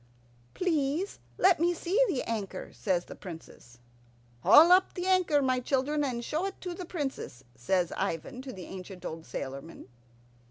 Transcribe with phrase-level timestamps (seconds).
[0.55, 3.77] "Please let me see the anchor," says the Princess.
[4.41, 8.51] "Haul up the anchor, my children, and show it to the Princess," says Ivan to
[8.51, 9.89] the ancient old sailormen.